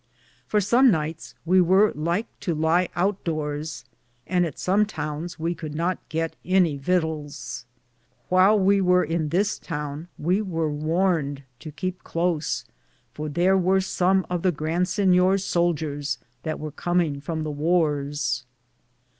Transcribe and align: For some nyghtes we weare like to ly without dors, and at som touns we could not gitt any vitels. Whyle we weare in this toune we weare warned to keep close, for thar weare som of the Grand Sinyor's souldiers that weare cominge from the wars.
For 0.47 0.59
some 0.59 0.91
nyghtes 0.91 1.35
we 1.45 1.61
weare 1.61 1.91
like 1.93 2.25
to 2.39 2.55
ly 2.55 2.85
without 2.85 3.23
dors, 3.23 3.85
and 4.25 4.47
at 4.47 4.57
som 4.57 4.87
touns 4.87 5.37
we 5.37 5.53
could 5.53 5.75
not 5.75 5.99
gitt 6.09 6.33
any 6.43 6.75
vitels. 6.79 7.65
Whyle 8.27 8.57
we 8.57 8.81
weare 8.81 9.03
in 9.03 9.29
this 9.29 9.59
toune 9.59 10.07
we 10.17 10.41
weare 10.41 10.69
warned 10.71 11.43
to 11.59 11.71
keep 11.71 12.03
close, 12.03 12.65
for 13.13 13.29
thar 13.29 13.55
weare 13.55 13.79
som 13.79 14.25
of 14.27 14.41
the 14.41 14.51
Grand 14.51 14.87
Sinyor's 14.87 15.45
souldiers 15.45 16.17
that 16.41 16.59
weare 16.59 16.71
cominge 16.71 17.21
from 17.21 17.43
the 17.43 17.51
wars. 17.51 18.43